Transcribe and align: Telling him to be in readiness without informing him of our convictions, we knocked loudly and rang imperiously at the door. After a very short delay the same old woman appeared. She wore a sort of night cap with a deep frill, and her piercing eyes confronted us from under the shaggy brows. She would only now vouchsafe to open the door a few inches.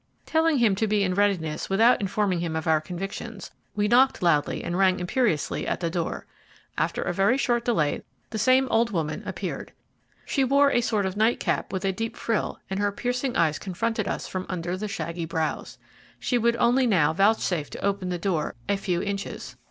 Telling 0.25 0.57
him 0.57 0.73
to 0.77 0.87
be 0.87 1.03
in 1.03 1.13
readiness 1.13 1.69
without 1.69 2.01
informing 2.01 2.39
him 2.39 2.55
of 2.55 2.65
our 2.65 2.81
convictions, 2.81 3.51
we 3.75 3.87
knocked 3.87 4.23
loudly 4.23 4.63
and 4.63 4.75
rang 4.75 4.99
imperiously 4.99 5.67
at 5.67 5.79
the 5.79 5.91
door. 5.91 6.25
After 6.75 7.03
a 7.03 7.13
very 7.13 7.37
short 7.37 7.63
delay 7.63 8.01
the 8.31 8.39
same 8.39 8.67
old 8.71 8.89
woman 8.89 9.21
appeared. 9.27 9.73
She 10.25 10.43
wore 10.43 10.71
a 10.71 10.81
sort 10.81 11.05
of 11.05 11.15
night 11.17 11.39
cap 11.39 11.71
with 11.71 11.85
a 11.85 11.91
deep 11.91 12.17
frill, 12.17 12.57
and 12.67 12.79
her 12.79 12.91
piercing 12.91 13.37
eyes 13.37 13.59
confronted 13.59 14.07
us 14.07 14.27
from 14.27 14.47
under 14.49 14.75
the 14.75 14.87
shaggy 14.87 15.25
brows. 15.25 15.77
She 16.19 16.39
would 16.39 16.55
only 16.55 16.87
now 16.87 17.13
vouchsafe 17.13 17.69
to 17.69 17.85
open 17.85 18.09
the 18.09 18.17
door 18.17 18.55
a 18.67 18.77
few 18.77 19.03
inches. 19.03 19.55